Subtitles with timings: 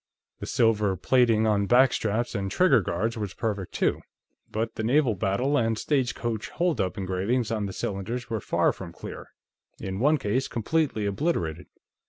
[0.39, 4.01] The silver plating on backstraps and trigger guards was perfect, too,
[4.51, 9.27] but the naval battle and stagecoach holdup engravings on the cylinders were far from clear
[9.79, 11.67] in one case, completely obliterated.